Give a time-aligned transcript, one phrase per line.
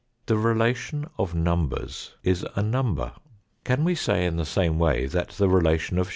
[0.25, 3.11] The relation of numbers is a number.
[3.63, 6.09] Can we say in the same way that the relation of shapes is a shape